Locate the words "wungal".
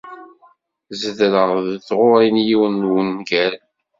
2.91-3.53